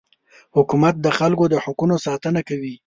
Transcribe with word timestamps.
حکومت 0.55 0.95
د 1.01 1.07
خلکو 1.17 1.43
د 1.49 1.55
حقونو 1.63 1.95
ساتنه 2.05 2.41
کوي. 2.49 2.73